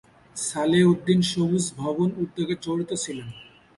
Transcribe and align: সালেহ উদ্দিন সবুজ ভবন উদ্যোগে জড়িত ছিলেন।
সালেহ 0.35 0.83
উদ্দিন 0.93 1.19
সবুজ 1.31 1.65
ভবন 1.81 2.09
উদ্যোগে 2.23 2.55
জড়িত 2.65 2.91
ছিলেন। 3.03 3.27